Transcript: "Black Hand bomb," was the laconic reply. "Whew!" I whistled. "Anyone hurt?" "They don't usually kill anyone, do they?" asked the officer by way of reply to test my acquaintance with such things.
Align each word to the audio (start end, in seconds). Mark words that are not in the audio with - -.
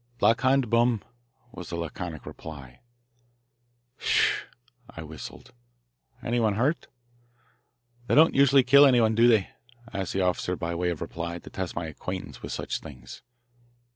"Black 0.17 0.41
Hand 0.41 0.67
bomb," 0.71 1.03
was 1.51 1.69
the 1.69 1.75
laconic 1.75 2.25
reply. 2.25 2.79
"Whew!" 3.99 4.47
I 4.89 5.03
whistled. 5.03 5.53
"Anyone 6.23 6.55
hurt?" 6.55 6.87
"They 8.07 8.15
don't 8.15 8.33
usually 8.33 8.63
kill 8.63 8.87
anyone, 8.87 9.13
do 9.13 9.27
they?" 9.27 9.49
asked 9.93 10.13
the 10.13 10.21
officer 10.21 10.55
by 10.55 10.73
way 10.73 10.89
of 10.89 11.01
reply 11.01 11.37
to 11.37 11.51
test 11.51 11.75
my 11.75 11.85
acquaintance 11.85 12.41
with 12.41 12.51
such 12.51 12.79
things. 12.79 13.21